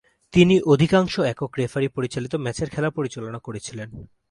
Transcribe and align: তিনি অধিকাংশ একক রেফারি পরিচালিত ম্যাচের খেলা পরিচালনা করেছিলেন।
তিনি 0.33 0.61
অধিকাংশ 0.61 1.19
একক 1.19 1.51
রেফারি 1.57 1.87
পরিচালিত 1.87 2.35
ম্যাচের 2.35 2.69
খেলা 2.69 2.89
পরিচালনা 2.89 3.39
করেছিলেন। 3.39 3.89